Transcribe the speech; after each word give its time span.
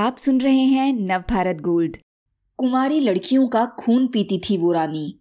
आप 0.00 0.16
सुन 0.16 0.40
रहे 0.40 0.60
हैं 0.60 0.92
नवभारत 0.92 1.56
गोल्ड। 1.60 1.96
कुमारी 2.58 3.00
लड़कियों 3.00 3.48
का 3.48 3.66
खून 3.66 4.06
पीती 4.06 4.38
थी 4.38 4.56
वो 4.58 4.72
रानी। 4.72 5.20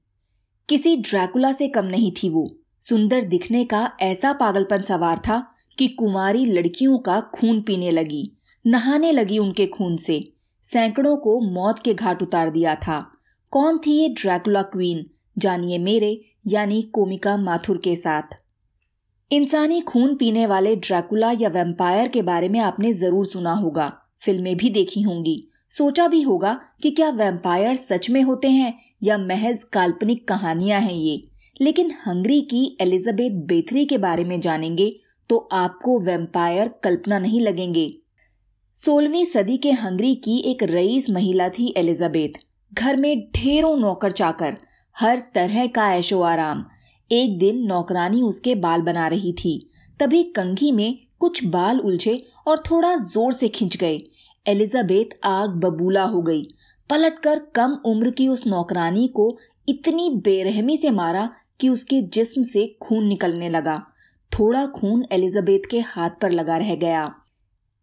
किसी 0.69 0.95
ड्रैकुला 0.97 1.51
से 1.51 1.67
कम 1.67 1.85
नहीं 1.85 2.11
थी 2.11 2.29
वो। 2.29 2.55
सुंदर 2.81 3.21
दिखने 3.21 3.65
का 3.65 3.91
ऐसा 4.01 4.33
पागलपन 4.33 4.81
सवार 4.81 5.17
था 5.17 5.51
कि 5.77 5.87
कुमारी 5.87 6.45
लड़कियों 6.45 6.97
का 6.97 7.21
खून 7.21 7.61
पीने 7.61 7.91
लगी, 7.91 8.37
नहाने 8.67 9.11
लगी 9.11 9.39
उनके 9.39 9.67
खून 9.67 9.97
से। 9.97 10.33
सैकड़ों 10.63 11.17
को 11.17 11.39
मौत 11.51 11.79
के 11.79 11.93
घाट 11.93 12.23
उतार 12.23 12.49
दिया 12.49 12.75
था। 12.75 13.11
कौन 13.51 13.77
थी 13.77 13.91
ये 13.91 14.09
ड्रैकुला 14.09 14.61
क्वीन? 14.61 15.05
जानिए 15.37 15.77
मेरे, 15.77 16.21
यानी 16.47 16.81
कोमिका 16.81 17.37
माथुर 17.37 17.77
के 17.77 17.95
साथ। 17.95 18.43
इंसानी 19.31 19.81
खून 19.81 20.15
पीने 20.15 20.47
वाले 20.47 20.75
ड्रैकुला 20.75 21.31
या 21.31 21.49
वेम्पायर 21.49 22.07
के 22.07 22.21
बारे 22.21 22.49
में 22.49 22.59
आपने 22.59 22.93
ज़रूर 22.93 23.25
सुना 23.25 23.53
होगा। 23.53 23.95
फ़िल्में 24.21 24.55
भी 24.57 24.69
देखी 24.69 25.01
होंगी। 25.01 25.43
सोचा 25.71 26.07
भी 26.07 26.21
होगा 26.21 26.53
कि 26.83 26.89
क्या 26.91 27.09
वेम्पायर 27.09 27.75
सच 27.75 28.09
में 28.09 28.21
होते 28.21 28.49
हैं 28.49 28.73
या 29.03 29.17
महज 29.17 29.63
काल्पनिक 29.63 30.27
कहानियाँ 30.27 30.79
हैं 30.81 30.93
ये। 30.93 31.21
लेकिन 31.61 31.91
हंगरी 32.07 32.39
की 32.41 32.77
एलिजाबेथ 32.81 33.31
बेथरी 33.47 33.85
के 33.85 33.97
बारे 33.97 34.23
में 34.23 34.39
जानेंगे 34.39 34.93
तो 35.29 35.37
आपको 35.51 35.99
वेम्पायर 35.99 36.67
कल्पना 36.83 37.19
नहीं 37.19 37.41
लगेंगे। 37.41 37.91
सोलहवीं 38.75 39.25
सदी 39.25 39.57
के 39.57 39.71
हंगरी 39.71 40.13
की 40.15 40.37
एक 40.51 40.63
रईस 40.63 41.09
महिला 41.09 41.49
थी 41.49 41.73
एलिजाबेथ। 41.77 42.39
घर 42.71 42.95
में 42.95 43.29
ढेरों 43.35 43.75
नौकर 43.77 44.11
चाकर, 44.11 44.57
हर 44.95 45.19
तरह 45.35 45.67
का 45.67 45.93
ऐशो 45.93 46.21
आराम। 46.21 46.65
एक 47.11 47.37
दिन 47.39 47.61
नौकरानी 47.63 48.21
उसके 48.21 48.55
बाल 48.55 48.81
बना 48.81 49.07
रही 49.07 49.33
थी। 49.33 49.69
तभी 49.99 50.23
कंघी 50.31 50.71
में 50.71 50.97
कुछ 51.19 51.43
बाल 51.45 51.79
उलझे 51.79 52.15
और 52.47 52.63
थोड़ा 52.71 52.95
ज़ोर 52.95 53.33
से 53.33 53.47
खिंच 53.47 53.77
गए। 53.77 53.97
एलिजाबेथ 54.49 55.17
आग 55.25 55.49
बबूला 55.63 56.03
हो 56.03 56.21
गई। 56.21 56.41
पलटकर 56.89 57.39
कम 57.55 57.77
उम्र 57.85 58.11
की 58.11 58.27
उस 58.27 58.45
नौकरानी 58.47 59.07
को 59.07 59.37
इतनी 59.67 60.09
बेरहमी 60.25 60.77
से 60.77 60.91
मारा 60.91 61.29
कि 61.59 61.69
उसके 61.69 62.01
जिस्म 62.09 62.43
से 62.43 62.65
खून 62.81 63.07
निकलने 63.07 63.49
लगा। 63.49 63.81
थोड़ा 64.31 64.65
खून 64.65 65.05
एलिजाबेथ 65.11 65.69
के 65.71 65.79
हाथ 65.79 66.09
पर 66.21 66.31
लगा 66.31 66.57
रह 66.57 66.75
गया। 66.75 67.11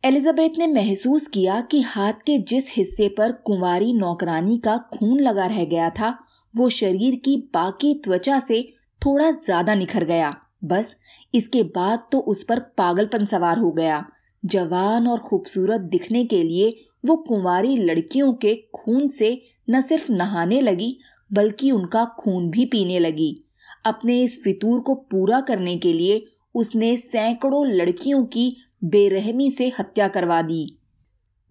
एलिजाबेथ 0.05 0.59
ने 0.59 0.67
महसूस 0.67 1.27
किया 1.27 1.61
कि 1.61 1.81
हाथ 1.83 2.13
के 2.27 2.39
जिस 2.45 2.73
हिस्से 2.77 3.09
पर 3.09 3.33
कुंवारी 3.45 3.93
नौकरानी 3.93 4.59
का 4.59 4.77
खून 4.93 5.21
लगा 5.21 5.47
रह 5.47 5.65
गया 5.65 5.89
था, 5.91 6.17
वो 6.55 6.69
शरीर 6.69 7.15
की 7.15 7.37
बाकी 7.55 7.95
त्वचा 7.95 8.39
से 8.41 8.63
थोड़ा 9.03 9.31
ज़्यादा 9.31 9.75
निखर 9.75 10.05
गया। 10.05 10.35
बस, 10.65 10.97
इसके 11.35 11.63
बाद 11.75 12.07
तो 12.13 12.19
उस 12.21 12.45
पर 12.45 12.61
पागलपन 12.79 13.25
सवार 13.25 13.59
हो 13.59 13.71
गया। 13.73 14.05
जवान 14.47 15.07
और 15.07 15.19
खूबसूरत 15.19 15.81
दिखने 15.81 16.25
के 16.25 16.43
लिए 16.43 16.77
वो 17.07 17.17
कुंवारी 17.17 17.77
लड़कियों 17.77 18.33
के 18.33 18.55
खून 18.75 19.09
से 19.09 19.43
न 19.71 19.81
सिर्फ़ 19.81 20.13
नहाने 20.13 20.61
लगी, 20.61 20.99
बल्कि 21.33 21.71
उनका 21.71 22.05
खून 22.05 22.51
भी 22.51 22.65
पीने 22.65 22.99
लगी। 22.99 23.45
अपने 23.85 24.23
इस 24.23 24.45
फितूर 24.45 24.81
को 24.81 24.95
पूरा 24.95 25.41
करने 25.41 25.79
के 25.79 25.93
लिए 25.93 26.27
उसने 26.55 26.97
सैकड़ों 26.97 27.67
लड़कियों 27.67 28.25
की 28.25 28.57
बेरहमी 28.85 29.51
से 29.51 29.73
हत्या 29.79 30.09
करवा 30.09 30.43
दी। 30.43 30.79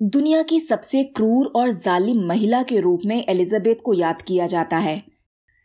दुनिया 0.04 0.42
की 0.42 0.59
सबसे 0.59 1.04
क्रूर 1.04 1.46
और 1.56 1.72
जालिम 1.72 2.28
महिला 2.28 2.64
के 2.64 2.80
रूप 2.80 3.00
में 3.06 3.26
एलिजाबेथ 3.30 3.76
को 3.84 3.94
याद 3.94 4.22
किया 4.22 4.48
जाता 4.48 4.78
है। 4.78 5.04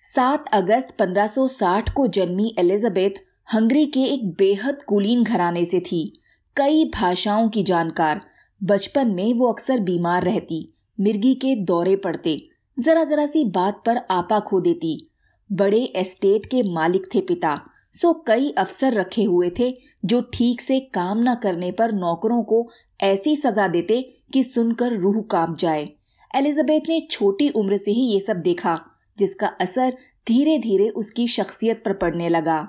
7 0.04 0.44
अगस्त 0.52 0.96
1560 0.98 1.88
को 1.88 2.06
जन्मी 2.06 2.54
एलिजाबेथ 2.58 3.10
हंगरी 3.54 3.86
के 3.86 4.00
एक 4.00 4.28
बेहद 4.28 4.82
कुलीन 4.82 5.22
घराने 5.24 5.64
से 5.64 5.80
थी। 5.80 6.22
कई 6.56 6.84
भाषाओं 6.84 7.48
की 7.48 7.62
जानकार। 7.62 8.20
बचपन 8.60 9.08
में 9.08 9.32
वो 9.34 9.52
अक्सर 9.52 9.80
बीमार 9.80 10.22
रहती, 10.22 10.72
मिर्गी 10.98 11.34
के 11.34 11.54
दौरे 11.56 11.96
पड़ते, 11.96 12.48
जरा 12.76 13.04
जरा 13.04 13.26
सी 13.26 13.44
बात 13.44 13.82
पर 13.86 13.96
आपा 14.10 14.40
खो 14.40 14.60
देती। 14.60 15.10
बड़े 15.50 15.82
एस्टेट 15.96 16.46
के 16.46 16.62
मालिक 16.62 17.06
थे 17.14 17.20
पिता, 17.20 17.60
सो 17.92 18.12
कई 18.26 18.50
अफसर 18.58 18.92
रखे 18.92 19.24
हुए 19.24 19.50
थे 19.58 19.72
जो 20.04 20.20
ठीक 20.32 20.60
से 20.60 20.80
काम 20.80 21.22
न 21.22 21.34
करने 21.34 21.70
पर 21.72 21.92
नौकरों 21.92 22.42
को 22.42 22.68
ऐसी 23.00 23.36
सजा 23.36 23.68
देते 23.68 24.02
कि 24.32 24.42
सुनकर 24.42 24.92
रूह 24.92 25.22
काँप 25.30 25.56
जाए। 25.58 25.88
एलिजाबेथ 26.34 26.88
ने 26.88 27.00
छोटी 27.10 27.48
उम्र 27.48 27.76
से 27.76 27.90
ही 27.90 28.02
ये 28.02 28.20
सब 28.20 28.36
देखा, 28.36 28.80
जिसका 29.18 29.46
असर 29.60 29.96
धीरे 30.28 30.58
धीरे 30.58 30.88
उसकी 30.88 31.26
शख्सियत 31.26 31.82
पर 31.84 31.92
पड़ने 31.92 32.28
लगा। 32.28 32.60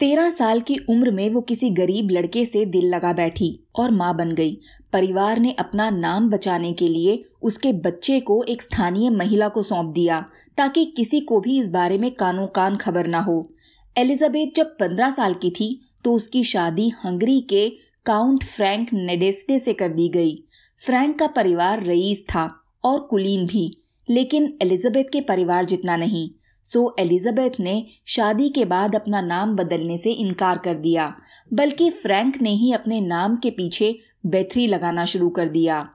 तेरह 0.00 0.28
साल 0.30 0.60
की 0.60 0.76
उम्र 0.90 1.10
में 1.10 1.28
वो 1.30 1.40
किसी 1.40 1.68
गरीब 1.70 2.10
लड़के 2.10 2.44
से 2.44 2.64
दिल 2.66 2.88
लगा 2.88 3.12
बैठी 3.12 3.48
और 3.74 3.90
माँ 3.90 4.14
बन 4.16 4.32
गई। 4.32 4.58
परिवार 4.92 5.38
ने 5.38 5.52
अपना 5.52 5.88
नाम 5.90 6.28
बचाने 6.30 6.72
के 6.72 6.88
लिए 6.88 7.22
उसके 7.42 7.72
बच्चे 7.80 8.18
को 8.20 8.42
एक 8.44 8.62
स्थानीय 8.62 9.10
महिला 9.10 9.48
को 9.48 9.62
सौंप 9.62 9.92
दिया, 9.92 10.20
ताकि 10.58 10.84
किसी 10.96 11.20
को 11.20 11.40
भी 11.40 11.58
इस 11.60 11.68
बारे 11.68 11.98
में 11.98 12.10
कानो 12.10 12.46
कान 12.46 12.76
खबर 12.76 13.06
ना 13.06 13.20
हो। 13.20 13.48
एलिजाबेथ 13.96 14.56
जब 14.56 14.76
पंद्रह 14.80 15.10
साल 15.10 15.34
की 15.34 15.50
थी 15.50 15.80
तो 16.04 16.14
उसकी 16.14 16.44
शादी 16.44 16.88
हंगरी 17.04 17.40
के 17.40 17.68
काउंट 18.06 18.44
फ्रैंक 18.44 18.92
नेडेस्टे 18.94 19.58
से 19.58 19.72
कर 19.72 19.88
दी 19.90 20.08
गई। 20.08 20.34
फ्रैंक 20.78 21.18
का 21.18 21.26
परिवार 21.26 21.82
रईस 21.82 22.24
था 22.26 22.50
और 22.84 22.98
कुलीन 23.00 23.46
भी, 23.46 23.70
लेकिन 24.08 24.56
एलिजाबेथ 24.62 25.04
के 25.12 25.20
परिवार 25.22 25.64
जितना 25.64 25.96
नहीं। 25.96 26.28
सो 26.66 26.94
एलिजाबेथ 26.98 27.60
ने 27.60 27.84
शादी 28.06 28.48
के 28.48 28.64
बाद 28.64 28.94
अपना 28.94 29.20
नाम 29.22 29.54
बदलने 29.56 29.98
से 29.98 30.12
इनकार 30.12 30.58
कर 30.58 30.74
दिया, 30.76 31.12
बल्कि 31.52 31.90
फ्रैंक 31.92 32.40
ने 32.42 32.50
ही 32.52 32.72
अपने 32.72 33.00
नाम 33.00 33.36
के 33.36 33.50
पीछे 33.50 33.94
बेथरी 34.26 34.66
लगाना 34.66 35.04
शुरू 35.04 35.28
कर 35.30 35.48
दिया। 35.48 35.88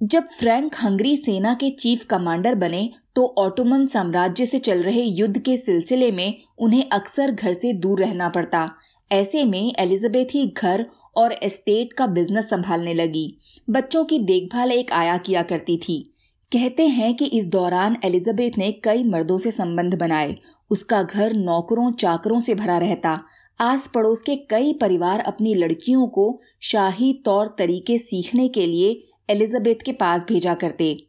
जब 0.00 0.26
फ्रैंक 0.28 0.74
हंगरी 0.82 1.16
सेना 1.16 1.54
के 1.54 1.70
चीफ 1.70 2.04
कमांडर 2.04 2.54
बने 2.54 2.88
तो 3.16 3.26
ऑटोमन 3.38 3.84
साम्राज्य 3.86 4.46
से 4.46 4.58
चल 4.58 4.82
रहे 4.82 5.02
युद्ध 5.02 5.38
के 5.38 5.56
सिलसिले 5.56 6.10
में 6.12 6.34
उन्हें 6.58 6.88
अक्सर 6.92 7.30
घर 7.30 7.52
से 7.52 7.72
दूर 7.72 8.00
रहना 8.00 8.28
पड़ता। 8.28 8.70
ऐसे 9.10 9.44
में 9.44 9.72
एलिजाबेथ 9.78 10.34
ही 10.34 10.46
घर 10.56 10.84
और 11.16 11.32
एस्टेट 11.32 11.92
का 11.92 12.06
बिज़नेस 12.08 12.48
संभालने 12.50 12.94
लगी। 12.94 13.26
बच्चों 13.70 14.04
की 14.04 14.18
देखभाल 14.20 14.72
एक 14.72 14.92
आया 14.92 15.16
किया 15.16 15.42
करती 15.42 15.76
थी। 15.78 16.11
कहते 16.52 16.86
हैं 16.86 17.14
कि 17.14 17.24
इस 17.24 17.46
दौरान 17.46 17.96
एलिजाबेथ 18.04 18.50
ने 18.58 18.72
कई 18.72 19.04
मर्दों 19.04 19.38
से 19.38 19.50
संबंध 19.50 19.98
बनाए। 19.98 20.36
उसका 20.70 21.02
घर 21.02 21.32
नौकरों, 21.32 21.92
चाकरों 21.92 22.40
से 22.40 22.54
भरा 22.54 22.78
रहता। 22.78 23.20
आस 23.60 23.86
पड़ोस 23.94 24.22
के 24.22 24.36
कई 24.36 24.72
परिवार 24.72 25.20
अपनी 25.20 25.54
लड़कियों 25.54 26.06
को 26.06 26.38
शाही 26.60 27.22
तौर 27.24 27.54
तरीके 27.58 27.98
सीखने 27.98 28.48
के 28.48 28.66
लिए 28.66 29.00
एलिजाबेथ 29.30 29.84
के 29.84 29.92
पास 29.92 30.24
भेजा 30.28 30.54
करते। 30.54 31.06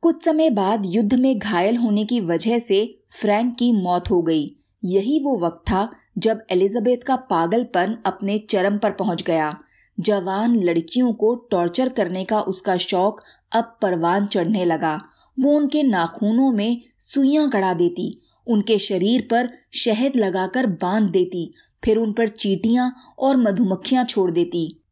कुछ 0.00 0.24
समय 0.24 0.50
बाद 0.50 0.82
युद्ध 0.86 1.14
में 1.14 1.38
घायल 1.38 1.76
होने 1.76 2.04
की 2.04 2.20
वजह 2.20 2.58
से 2.58 2.98
फ्रैंक 3.10 3.56
की 3.58 3.72
मौत 3.72 4.10
हो 4.10 4.22
गई। 4.22 4.56
यही 4.84 5.18
वो 5.18 5.38
वक्त 5.46 5.70
था 5.70 5.90
जब 6.18 6.42
एलिजाबेथ 6.50 6.98
का 7.06 7.16
पागलपन 7.16 7.98
अपने 8.06 8.38
चरम 8.38 8.78
पर 8.78 8.90
पहुँच 8.90 9.22
गया। 9.22 9.56
जवान 10.00 10.54
लड़कियों 10.62 11.12
को 11.12 11.34
टॉर्चर 11.34 11.88
करने 11.88 12.24
का 12.24 12.40
उसका 12.40 12.76
शौक 12.76 13.22
अब 13.52 13.76
परवान 13.82 14.26
चढ़ने 14.26 14.64
लगा। 14.64 15.00
वो 15.40 15.56
उनके 15.56 15.82
नाखूनों 15.82 16.52
में 16.52 16.82
सुइयाँ 16.98 17.48
गड़ा 17.48 17.74
देती, 17.74 18.20
उनके 18.46 18.78
शरीर 18.78 19.28
पर 19.30 19.48
शहद 19.74 20.16
लगाकर 20.16 20.66
बाँध 20.66 21.10
देती, 21.10 21.54
फिर 21.84 21.96
उन 21.96 22.12
पर 22.12 22.28
चीटियाँ 22.28 22.94
और 23.18 23.36
मधुमक्खियाँ 23.36 24.04
छोड़ 24.04 24.30
देती। 24.30 24.82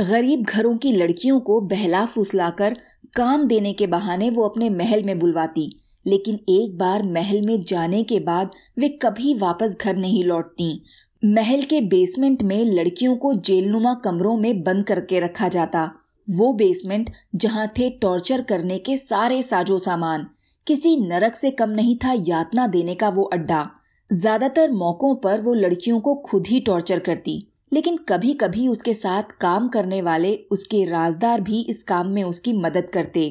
गरीब 0.00 0.42
घरों 0.42 0.76
की 0.76 0.92
लड़कियों 0.92 1.40
को 1.40 1.60
बहला 1.60 2.04
फुसलाकर 2.06 2.76
काम 3.14 3.46
देने 3.48 3.72
के 3.72 3.86
बहाने 3.86 4.30
वो 4.30 4.48
अपने 4.48 4.70
महल 4.70 5.02
में 5.02 5.18
बुलवाती, 5.18 5.80
लेकिन 6.06 6.34
एक 6.48 6.78
बार 6.78 7.02
महल 7.02 7.42
में 7.42 7.64
जाने 7.64 8.02
के 8.02 8.20
बाद 8.20 8.50
वे 8.78 8.88
कभी 8.88 9.34
वापस 9.34 9.76
घर 9.80 9.96
नहीं 9.96 10.24
लौटती। 10.24 10.82
महल 11.22 11.62
के 11.62 11.80
बेसमेंट 11.80 12.42
में 12.42 12.64
लड़कियों 12.64 13.16
को 13.16 13.32
जेलनुमा 13.34 13.94
कमरों 13.94 14.36
में 14.36 14.62
बंद 14.62 14.84
करके 14.86 15.20
रखा 15.20 15.48
जाता। 15.48 15.90
वो 16.28 16.52
बेसमेंट 16.52 17.10
जहाँ 17.34 17.66
थे 17.68 17.88
टॉर्चर 17.90 18.42
करने 18.42 18.78
के 18.78 18.96
सारे 18.96 19.42
साजो 19.42 19.78
सामान। 19.78 20.26
किसी 20.66 20.96
नरक 20.98 21.34
से 21.34 21.50
कम 21.50 21.70
नहीं 21.70 21.96
था 21.96 22.12
यातना 22.28 22.66
देने 22.66 22.94
का 22.94 23.08
वो 23.08 23.24
अड्डा। 23.24 23.68
ज़्यादातर 24.10 24.70
मौकों 24.70 25.14
पर 25.14 25.40
वो 25.40 25.54
लड़कियों 25.54 26.00
को 26.00 26.14
खुद 26.26 26.46
ही 26.46 26.60
टॉर्चर 26.60 26.98
करती। 26.98 27.42
लेकिन 27.72 27.96
कभी 28.08 28.34
कभी 28.34 28.68
उसके 28.68 28.94
साथ 28.94 29.36
काम 29.40 29.68
करने 29.68 30.02
वाले 30.02 30.34
उसके 30.50 30.84
राजदार 30.84 31.40
भी 31.40 31.60
इस 31.60 31.82
काम 31.82 32.08
में 32.08 32.22
उसकी 32.24 32.52
मदद 32.52 32.90
करते। 32.90 33.30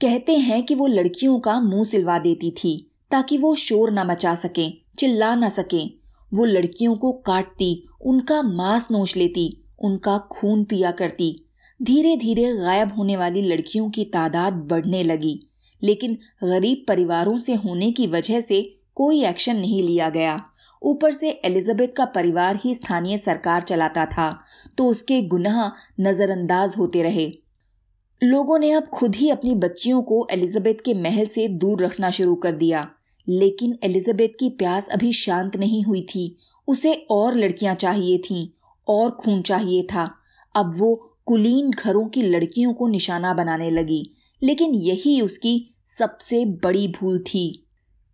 कहते 0.00 0.36
हैं 0.36 0.62
कि 0.62 0.74
वो 0.74 0.86
लड़कियों 0.86 1.38
का 1.40 1.60
मुँह 1.60 1.84
सिलवा 1.84 2.18
देती 2.18 2.50
थी, 2.50 2.90
ताकि 3.10 3.38
वो 3.38 3.54
शोर 3.54 3.90
न 3.90 4.06
मचा 4.06 4.34
सके, 4.34 4.70
चिल्ला 4.98 5.34
न 5.34 5.48
सके। 5.48 6.05
वो 6.32 6.44
लड़कियों 6.44 6.94
को 6.96 7.12
काटती, 7.26 7.82
उनका 8.00 8.40
मांस 8.42 8.88
नोच 8.90 9.16
लेती, 9.16 9.50
उनका 9.78 10.18
खून 10.30 10.64
पिया 10.64 10.90
करती। 10.92 11.34
धीरे 11.80 12.16
धीरे 12.16 12.52
गायब 12.54 12.92
होने 12.92 13.16
वाली 13.16 13.42
लड़कियों 13.42 13.88
की 13.90 14.04
तादाद 14.04 14.54
बढ़ने 14.70 15.02
लगी, 15.02 15.40
लेकिन 15.82 16.18
गरीब 16.44 16.84
परिवारों 16.88 17.36
से 17.36 17.54
होने 17.54 17.90
की 17.92 18.06
वजह 18.06 18.40
से 18.40 18.62
कोई 18.96 19.24
एक्शन 19.24 19.56
नहीं 19.56 19.82
लिया 19.82 20.08
गया। 20.10 20.40
ऊपर 20.82 21.12
से 21.12 21.30
एलिजाबेथ 21.44 21.88
का 21.88 22.04
परिवार 22.04 22.58
ही 22.64 22.74
स्थानीय 22.74 23.18
सरकार 23.18 23.62
चलाता 23.62 24.04
था 24.06 24.28
तो 24.78 24.86
उसके 24.86 25.20
गुनाह 25.22 25.66
नजरअंदाज 26.00 26.74
होते 26.78 27.02
रहे। 27.02 27.26
लोगों 28.20 28.58
ने 28.58 28.70
अब 28.72 28.86
खुद 28.86 29.14
ही 29.14 29.30
अपनी 29.30 29.54
बच्चियों 29.54 30.02
को 30.02 30.26
एलिजाबेथ 30.30 30.84
के 30.84 30.94
महल 30.94 31.26
से 31.26 31.46
दूर 31.48 31.84
रखना 31.84 32.10
शुरू 32.10 32.34
कर 32.34 32.52
दिया। 32.54 32.86
लेकिन 33.28 33.78
एलिजाबेथ 33.82 34.28
की 34.28 34.50
प्यास 34.50 34.88
अभी 34.88 35.12
शांत 35.12 35.56
नहीं 35.56 35.82
हुई 35.82 36.02
थी। 36.02 36.36
उसे 36.68 37.06
और 37.10 37.34
लड़कियाँ 37.34 37.74
चाहिए 37.74 38.18
थीं, 38.18 38.48
और 38.88 39.10
खून 39.10 39.42
चाहिए 39.42 39.82
था। 39.82 40.10
अब 40.54 40.72
वो 40.78 41.12
कुलीन 41.26 41.70
घरों 41.70 42.06
की 42.06 42.22
लड़कियों 42.22 42.74
को 42.74 42.88
निशाना 42.88 43.34
बनाने 43.34 43.70
लगी, 43.70 44.10
लेकिन 44.42 44.74
यही 44.74 45.20
उसकी 45.20 45.66
सबसे 45.84 46.44
बड़ी 46.44 46.88
भूल 46.88 47.18
थी। 47.18 47.66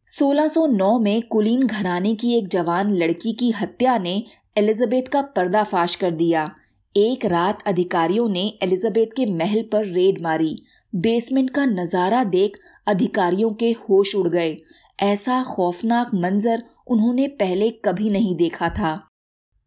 1609 0.09 0.99
में 0.99 1.23
कुलीन 1.23 1.67
घराने 1.67 2.15
की 2.15 2.35
एक 2.35 2.49
जवान 2.49 2.95
लड़की 2.95 3.33
की 3.33 3.51
हत्या 3.51 3.99
ने 3.99 4.25
एलिजाबेथ 4.57 5.03
का 5.03 5.23
पर्दाफाश 5.23 5.95
कर 5.95 6.11
दिया। 6.11 6.51
एक 6.97 7.25
रात 7.25 7.63
अधिकारियों 7.67 8.29
ने 8.29 8.59
एलिजाबेथ 8.63 9.07
के 9.07 9.27
महल 9.27 9.63
पर 9.73 9.87
रेड 9.87 10.23
मारी। 10.23 10.63
बेसमेंट 10.93 11.51
का 11.51 11.65
नज़ारा 11.67 12.23
देख 12.25 12.59
अधिकारियों 12.87 13.53
के 13.53 13.71
होश 13.81 14.15
उड़ 14.17 14.29
गए। 14.29 14.57
ऐसा 15.03 15.43
खौफनाक 15.45 16.11
मंजर 16.15 16.63
उन्होंने 16.87 17.29
पहले 17.29 17.71
कभी 17.85 18.11
नहीं 18.11 18.35
देखा 18.37 18.69
था। 18.69 19.01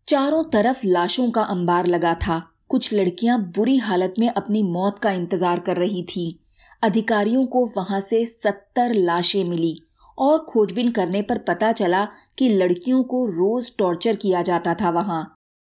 चारों 0.07 0.43
तरफ़ 0.43 0.85
लाशों 0.85 1.29
का 1.31 1.41
अंबार 1.43 1.87
लगा 1.87 2.13
था। 2.13 2.41
कुछ 2.69 2.93
लड़कियाँ 2.93 3.39
बुरी 3.57 3.77
हालत 3.77 4.13
में 4.19 4.27
अपनी 4.29 4.63
मौत 4.63 4.99
का 4.99 5.11
इंतज़ार 5.11 5.59
कर 5.59 5.77
रही 5.77 6.03
थी। 6.03 6.27
अधिकारियों 6.83 7.45
को 7.45 7.65
वहाँ 7.77 7.99
से 7.99 8.25
सत्तर 8.25 8.93
लाशें 8.93 9.43
मिली 9.43 9.77
और 10.17 10.37
खोजबीन 10.49 10.91
करने 10.91 11.21
पर 11.21 11.37
पता 11.37 11.71
चला 11.71 12.07
कि 12.37 12.49
लड़कियों 12.49 13.03
को 13.03 13.25
रोज 13.25 13.75
टॉर्चर 13.77 14.15
किया 14.15 14.41
जाता 14.41 14.73
था 14.73 14.89
वहाँ। 14.89 15.35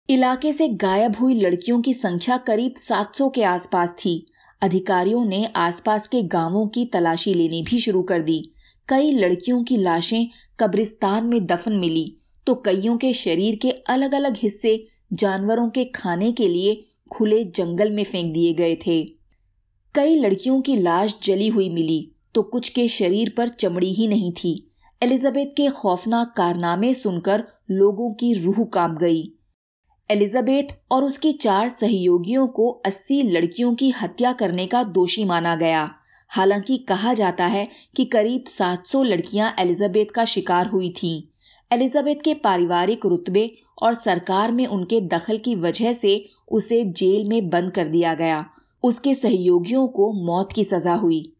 इलाके 0.09 0.51
से 0.53 0.67
गायब 0.67 1.15
हुई 1.15 1.39
लड़कियों 1.39 1.81
की 1.81 1.93
संख्या 1.93 2.37
करीब 2.37 2.75
700 2.77 3.29
के 3.29 3.43
आसपास 3.43 3.93
थी। 3.93 4.25
अधिकारियों 4.61 5.23
ने 5.25 5.45
आसपास 5.55 6.07
के 6.07 6.21
गाँवों 6.23 6.67
की 6.67 6.85
तलाशी 6.85 7.33
लेनी 7.33 7.61
भी 7.61 7.79
शुरू 7.79 8.01
कर 8.03 8.21
दी। 8.21 8.41
कई 8.89 9.11
लड़कियों 9.11 9.63
की 9.63 9.77
लाशें 9.77 10.27
कब्रिस्तान 10.59 11.25
में 11.25 11.45
दफन 11.45 11.73
मिली 11.73 12.15
तो 12.47 12.55
कईयों 12.55 12.97
के 12.97 13.13
शरीर 13.13 13.55
के 13.55 13.71
अलग 13.71 14.13
अलग 14.15 14.37
हिस्से 14.37 14.85
जानवरों 15.13 15.69
के 15.69 15.85
खाने 15.85 16.31
के 16.31 16.47
लिए 16.47 16.81
खुले 17.11 17.43
जंगल 17.45 17.91
में 17.91 18.03
फेंक 18.03 18.33
दिए 18.33 18.53
गए 18.53 18.75
थे। 18.75 19.03
कई 19.95 20.15
लड़कियों 20.15 20.61
की 20.61 20.75
लाश 20.75 21.15
जली 21.23 21.47
हुई 21.47 21.69
मिली 21.69 22.11
तो 22.35 22.43
कुछ 22.43 22.69
के 22.69 22.87
शरीर 22.87 23.33
पर 23.37 23.47
चमड़ी 23.47 23.93
ही 23.93 24.07
नहीं 24.07 24.31
थी। 24.33 24.71
एलिजाबेथ 25.01 25.55
के 25.57 25.69
खौफनाक 25.69 26.33
कारनामे 26.37 26.93
सुनकर 26.93 27.43
लोगों 27.71 28.13
की 28.13 28.33
रूह 28.33 28.63
काँप 28.65 28.97
गई। 28.97 29.23
एलिजाबेथ 30.11 30.63
और 30.91 31.03
उसकी 31.03 31.31
चार 31.31 31.67
सहयोगियों 31.67 32.47
को 32.47 32.81
80 32.85 33.21
लड़कियों 33.23 33.75
की 33.75 33.89
हत्या 33.89 34.33
करने 34.33 34.67
का 34.67 34.83
दोषी 34.83 35.25
माना 35.25 35.55
गया। 35.55 35.91
हालाँकि 36.29 36.77
कहा 36.77 37.13
जाता 37.13 37.45
है 37.45 37.67
कि 37.95 38.05
करीब 38.05 38.43
700 38.43 39.03
लड़कियाँ 39.03 39.55
एलिजाबेथ 39.59 40.05
का 40.05 40.25
शिकार 40.25 40.67
हुई 40.67 40.89
थीं। 40.89 41.21
एलिजाबेथ 41.71 42.15
के 42.23 42.33
पारिवारिक 42.33 43.05
रुतबे 43.05 43.51
और 43.81 43.93
सरकार 43.93 44.51
में 44.51 44.67
उनके 44.67 45.01
दखल 45.01 45.37
की 45.37 45.55
वजह 45.55 45.93
से 45.93 46.25
उसे 46.51 46.85
जेल 46.85 47.27
में 47.27 47.49
बंद 47.49 47.71
कर 47.71 47.87
दिया 47.87 48.13
गया। 48.13 48.45
उसके 48.83 49.15
सहयोगियों 49.15 49.87
को 49.87 50.11
मौत 50.13 50.53
की 50.53 50.63
सजा 50.63 50.93
हुई। 50.93 51.33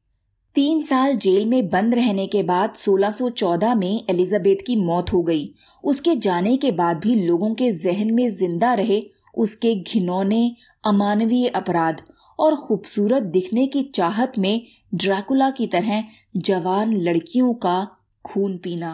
तीन 0.55 0.81
साल 0.81 1.15
जेल 1.15 1.45
में 1.45 1.69
बंद 1.69 1.93
रहने 1.95 2.25
के 2.27 2.41
बाद 2.43 2.73
1614 2.75 3.75
में 3.75 4.05
एलिजाबेथ 4.09 4.63
की 4.67 4.75
मौत 4.75 5.11
हो 5.13 5.21
गई। 5.23 5.43
उसके 5.83 6.15
जाने 6.15 6.55
के 6.57 6.71
बाद 6.71 6.97
भी 6.97 7.15
लोगों 7.17 7.53
के 7.53 7.71
जहन 7.73 8.13
में 8.13 8.29
ज़िंदा 8.29 8.73
रहे 8.73 9.01
उसके 9.37 9.73
घिनौने, 9.75 10.55
अमानवीय 10.83 11.47
अपराध 11.47 12.01
और 12.39 12.55
खूबसूरत 12.55 13.23
दिखने 13.33 13.65
की 13.67 13.83
चाहत 13.95 14.39
में 14.39 14.61
ड्रैकुला 14.95 15.49
की 15.51 15.67
तरह 15.67 16.03
जवान 16.37 16.93
लड़कियों 16.99 17.53
का 17.53 17.77
खून 18.25 18.57
पीना। 18.57 18.91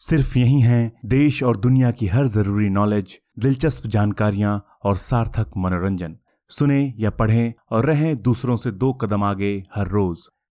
सिर्फ़ 0.00 0.38
यही 0.38 0.60
है, 0.60 0.80
देश 1.06 1.42
और 1.42 1.56
दुनिया 1.56 1.90
की 1.90 2.06
हर 2.06 2.26
ज़रूरी 2.28 2.68
नॉलेज, 2.70 3.18
दिलचस्प 3.38 3.86
जानकारियाँ 3.88 4.56
और 4.84 4.96
सार्थक 4.96 5.52
मनोरंजन। 5.56 6.16
सुने 6.50 6.82
या 6.98 7.10
पढ़ें 7.12 7.52
और 7.72 7.86
रहें 7.86 8.16
दूसरों 8.22 8.56
से 8.56 8.70
दो 8.72 8.92
कदम 8.92 9.24
आगे 9.24 9.52
हर 9.74 9.88
रोज। 9.88 10.28